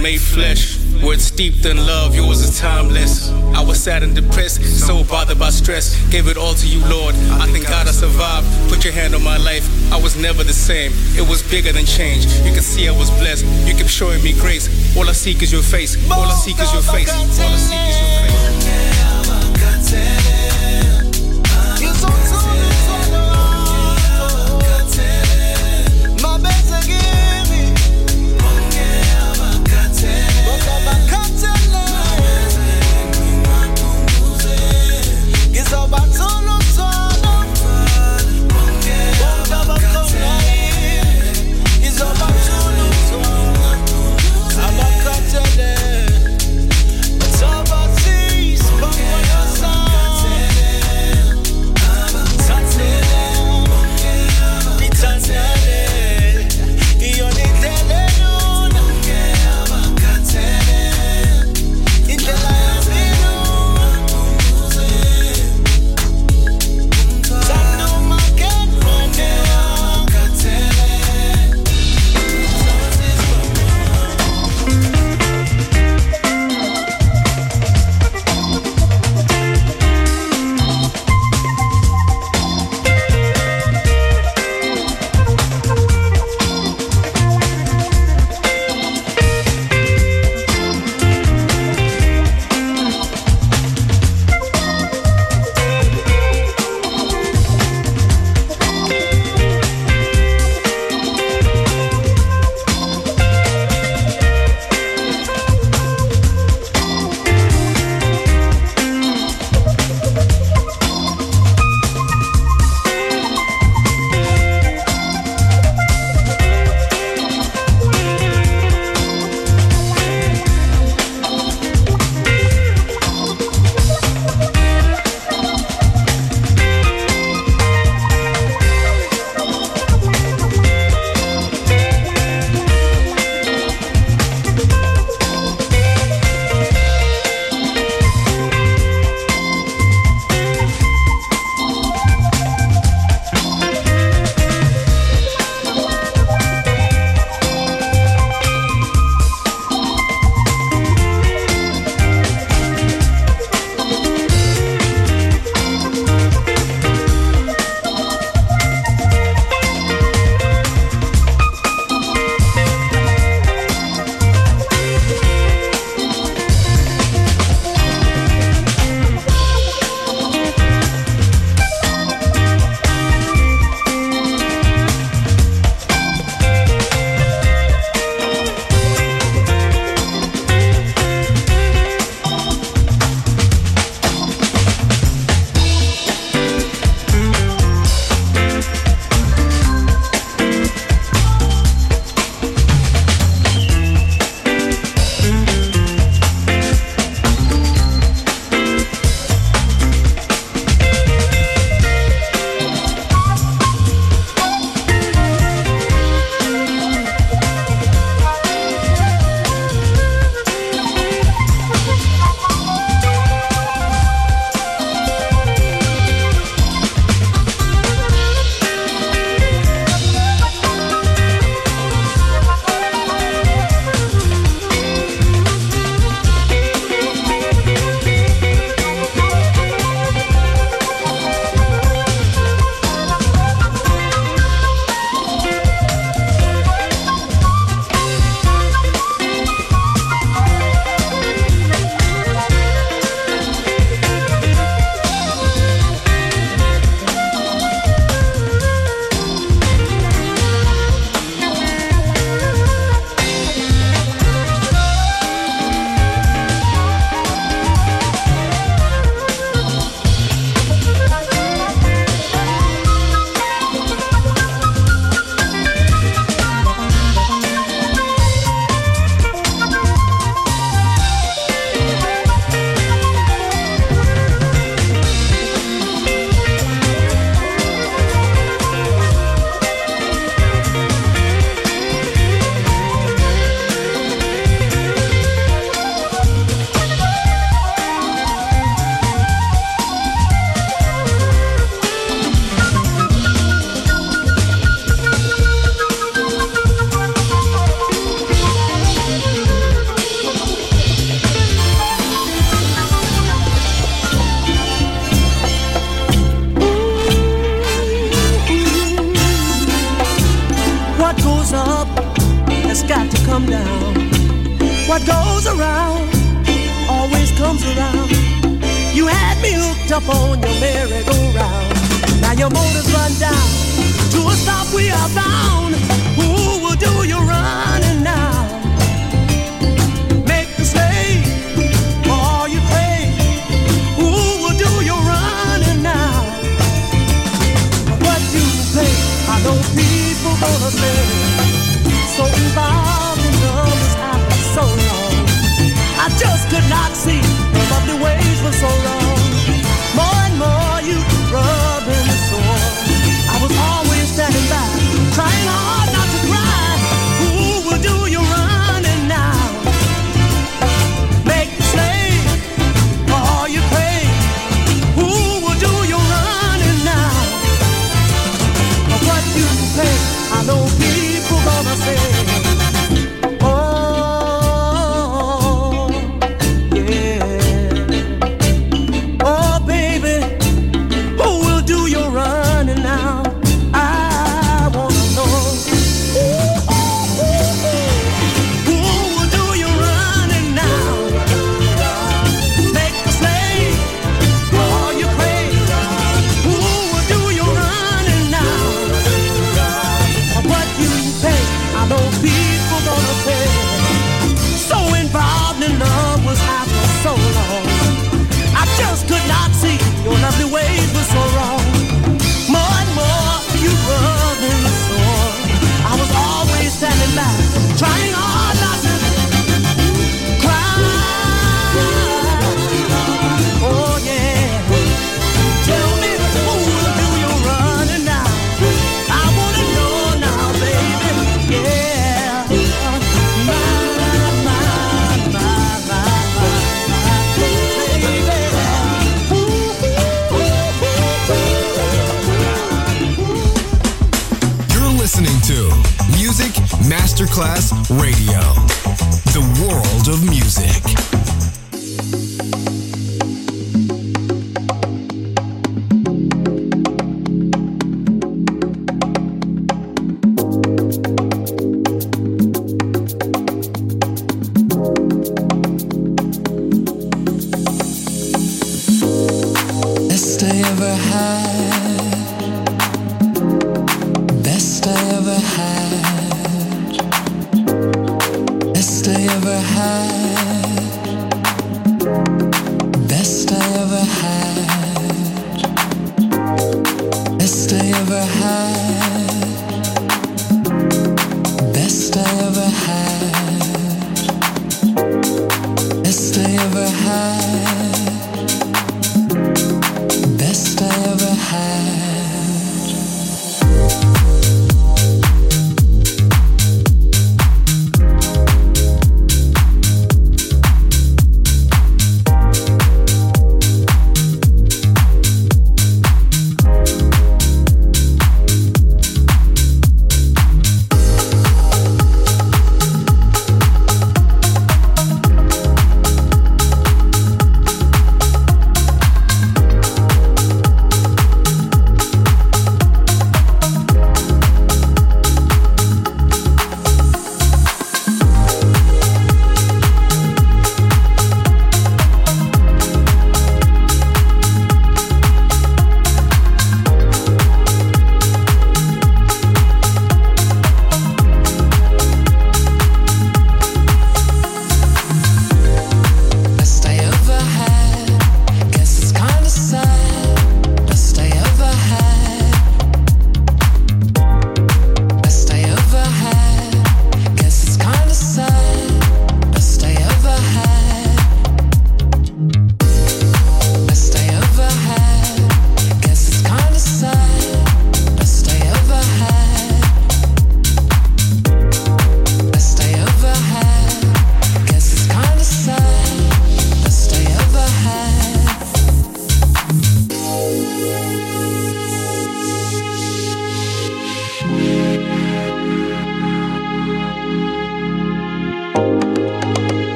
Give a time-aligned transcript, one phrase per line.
[0.00, 0.78] made flesh.
[1.02, 3.30] Words steeped in love, yours is timeless.
[3.54, 5.96] I was sad and depressed, so bothered by stress.
[6.10, 7.14] Gave it all to you, Lord.
[7.40, 8.46] I thank God I survived.
[8.68, 9.64] Put your hand on my life.
[9.92, 10.92] I was never the same.
[11.16, 12.26] It was bigger than change.
[12.44, 13.44] You can see I was blessed.
[13.66, 14.68] You kept showing me grace.
[14.96, 15.96] All I seek is your face.
[16.10, 17.10] All I seek is your face.
[17.12, 18.40] All I seek is your face.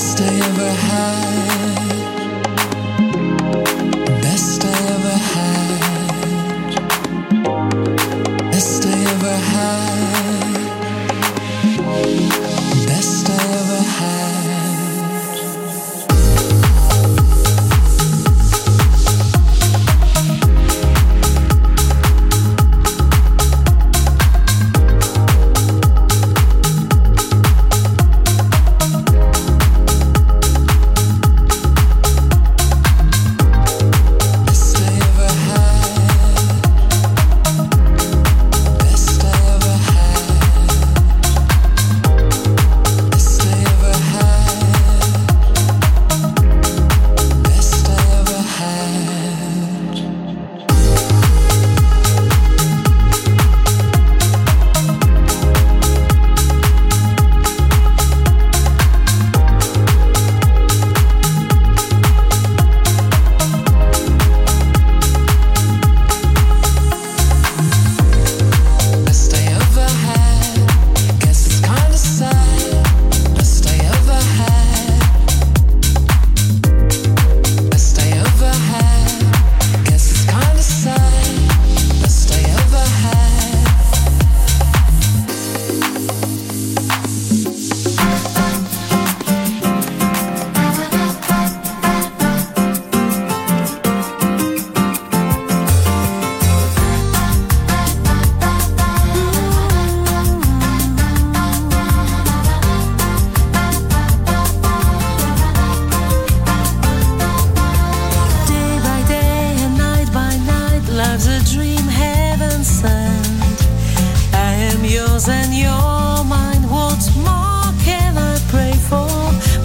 [0.00, 1.59] Best I ever had.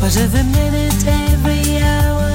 [0.05, 2.29] But every minute, every hour,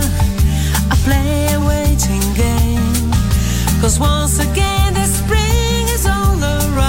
[0.91, 3.12] I play a waiting game.
[3.81, 6.83] Cause once again, the spring is all around.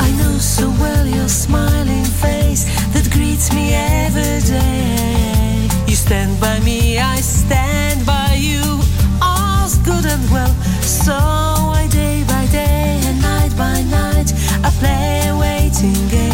[0.00, 5.68] I know so well your smiling face that greets me every day.
[5.86, 8.80] You stand by me, I stand by you.
[9.22, 10.52] All's good and well.
[10.82, 14.32] So I day by day and night by night,
[14.64, 16.31] I play a waiting game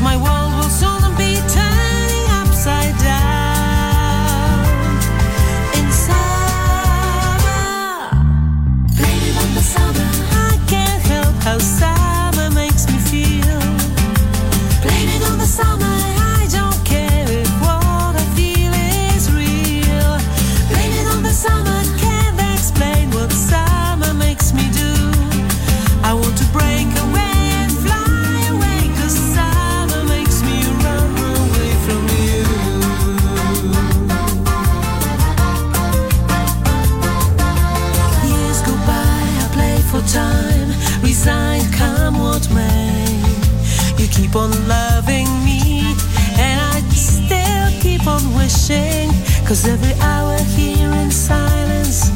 [0.00, 0.49] my world.
[49.50, 52.10] Cause every hour here in silence,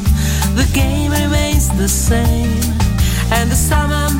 [0.55, 2.63] the game remains the same.
[3.29, 4.14] And the summer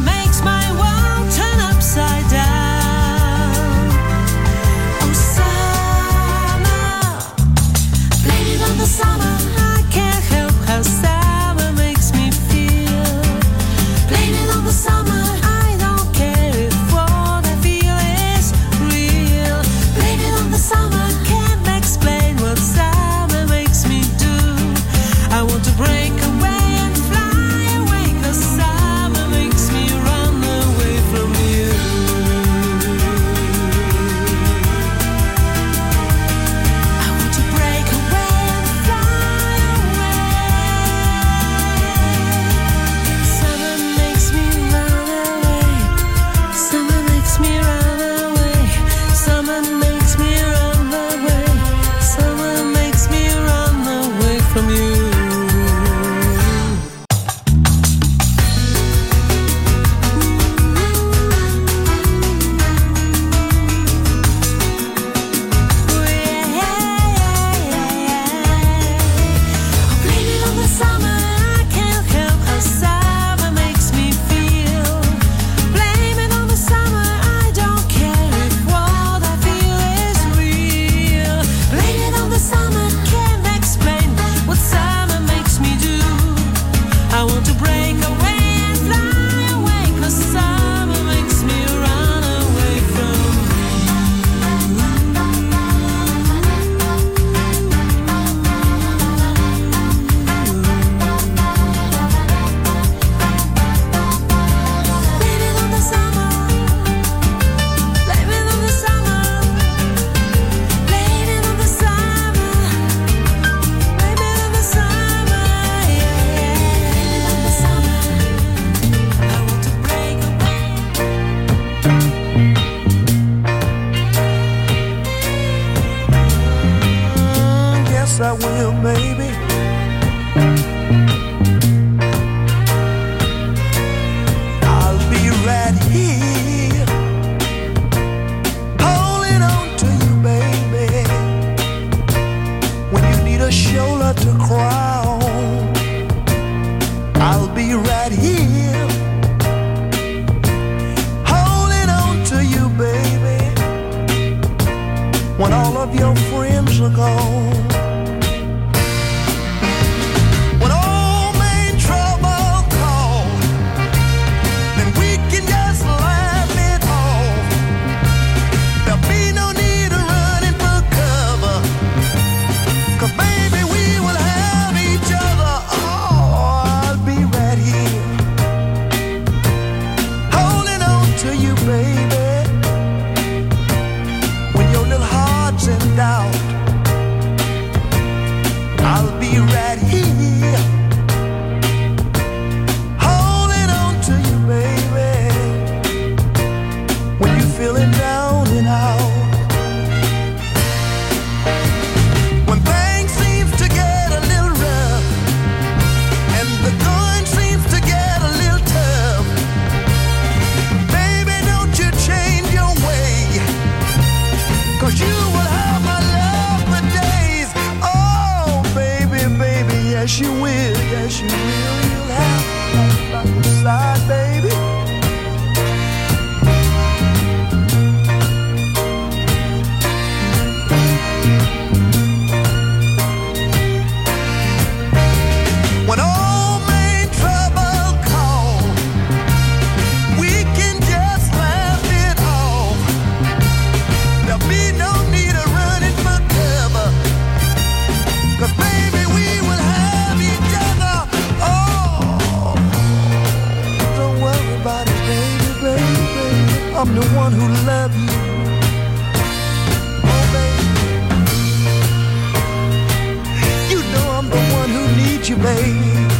[265.46, 266.12] babe.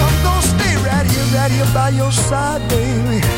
[0.00, 3.37] I'm gonna stay right here, right here by your side, baby.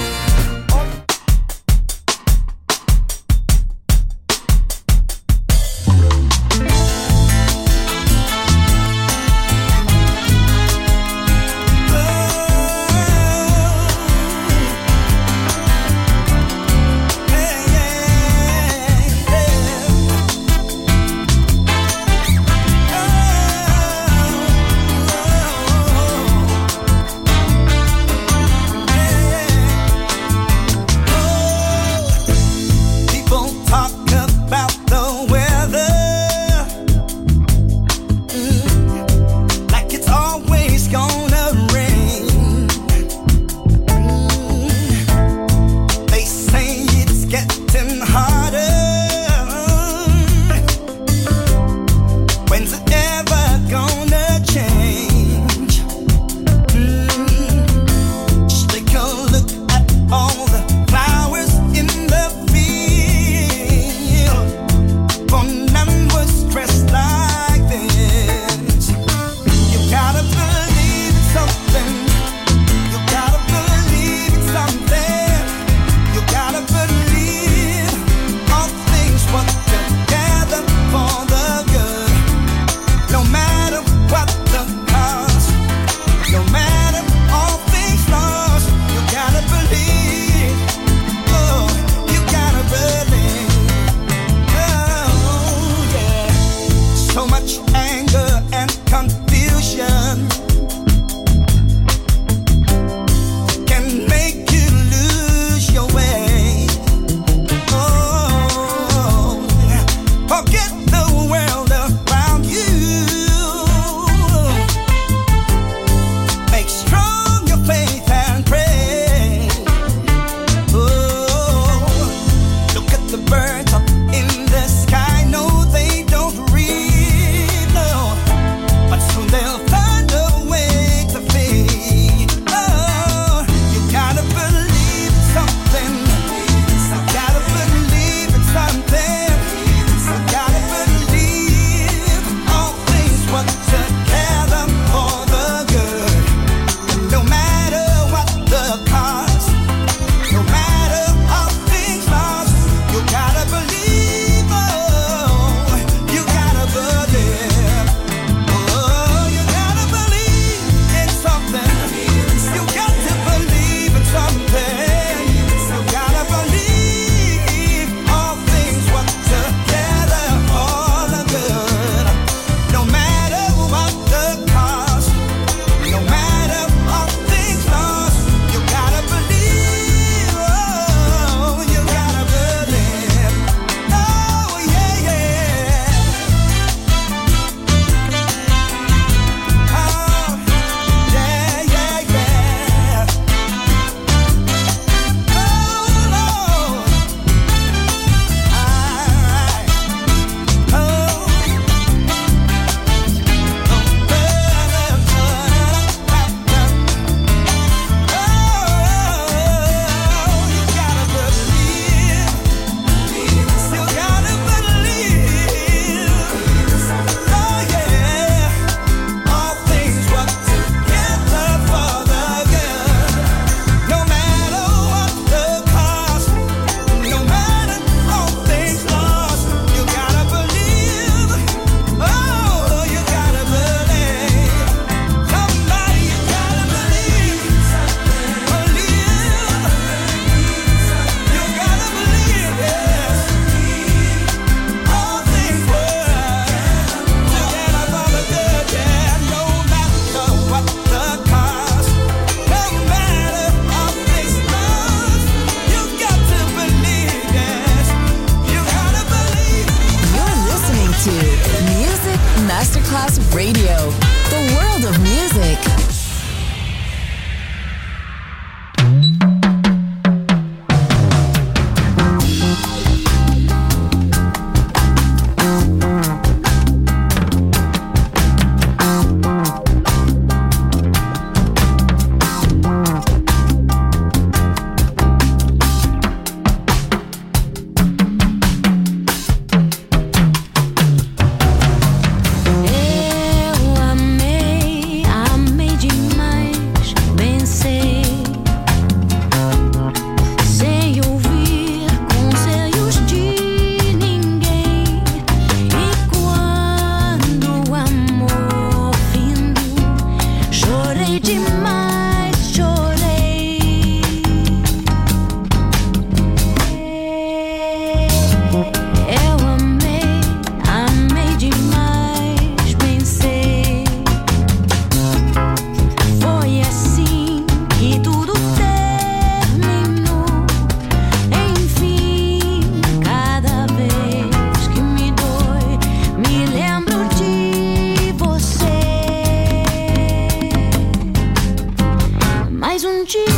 [342.81, 343.30] mais um dia.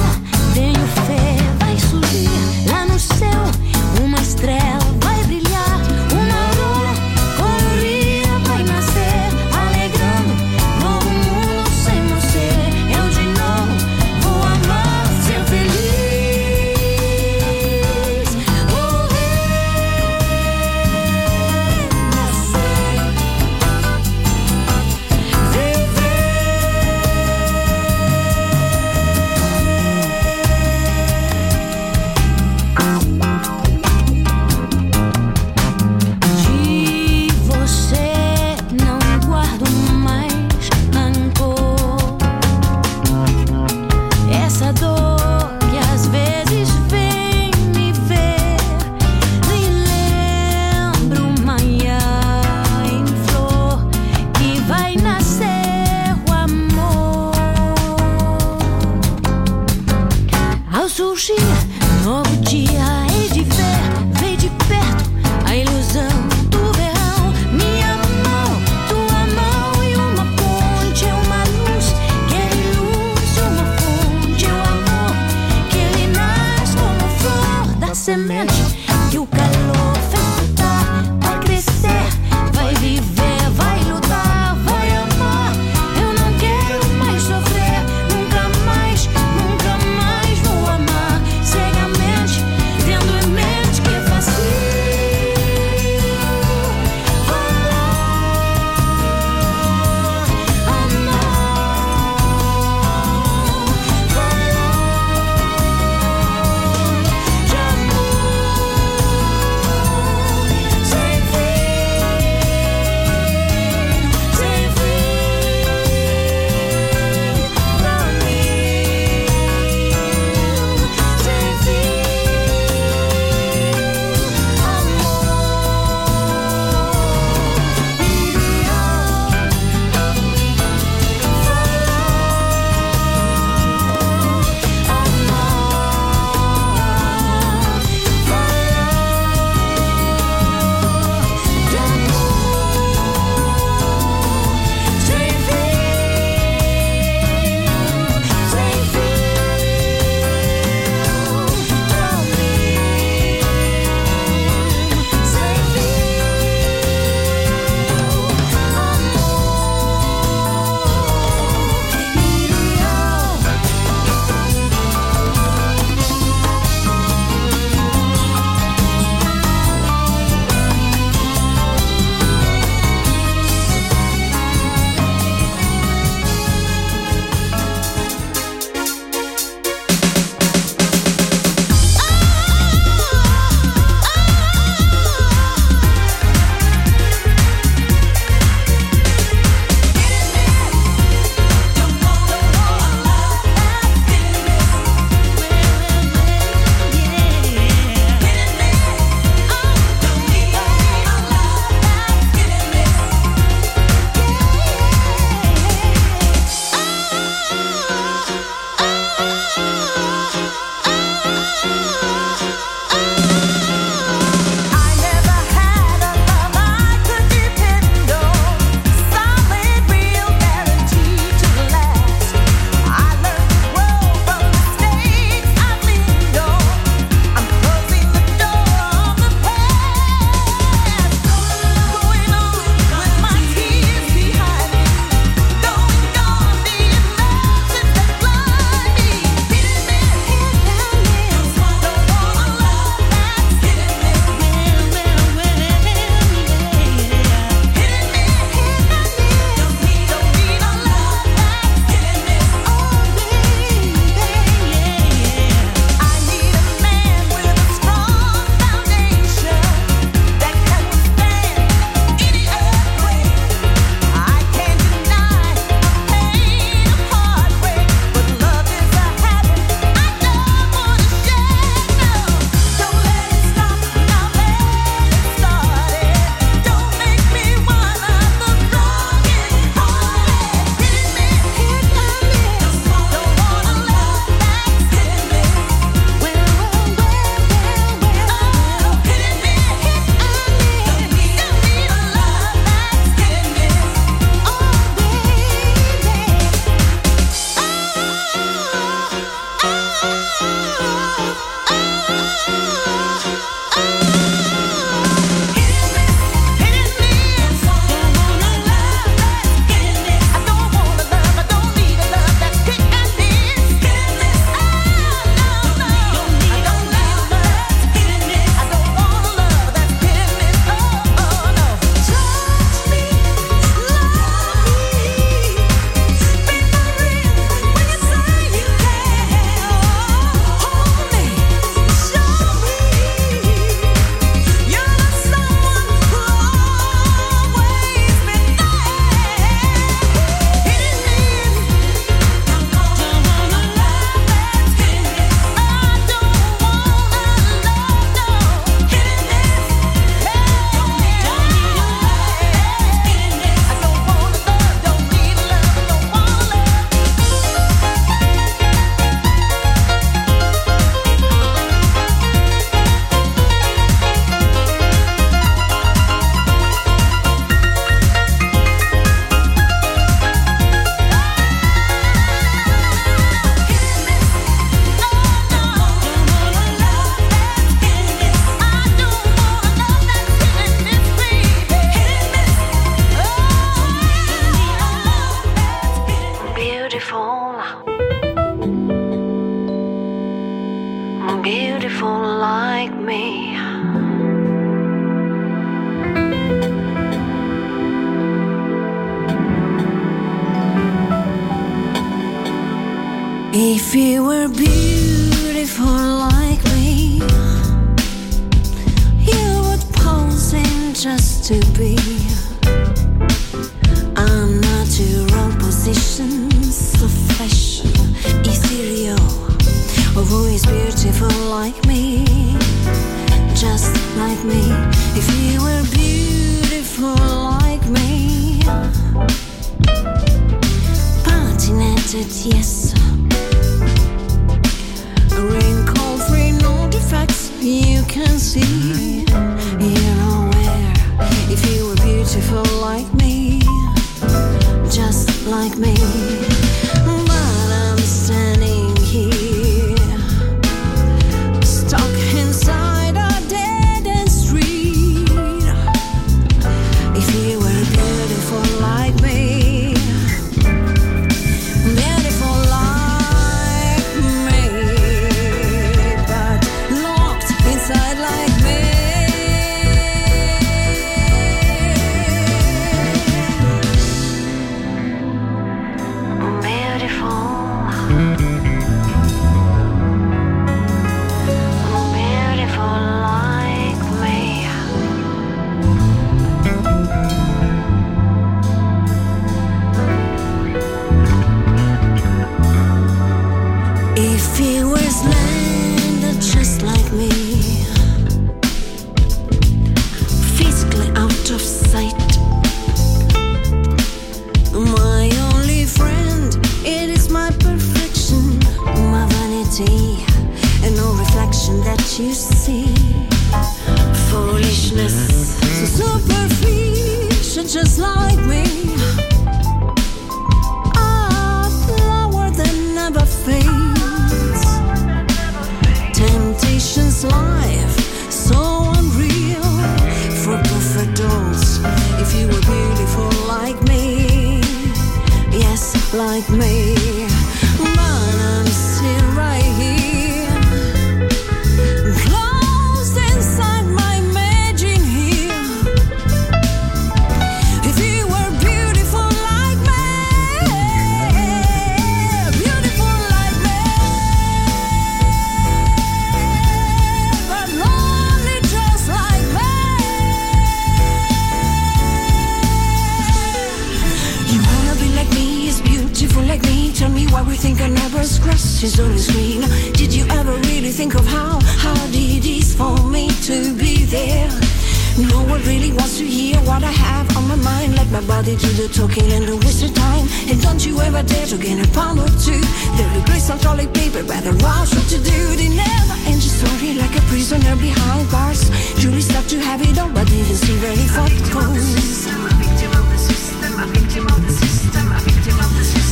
[468.23, 469.02] like me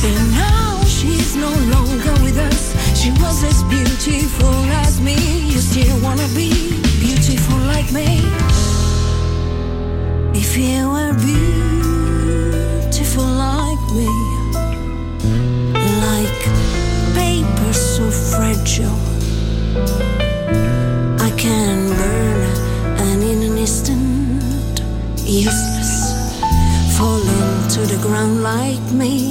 [0.03, 2.73] And now she's no longer with us.
[2.99, 4.49] She was as beautiful
[4.83, 5.15] as me.
[5.45, 8.23] You still wanna be beautiful like me?
[10.33, 11.60] If you were beautiful.
[28.01, 29.30] ground like me.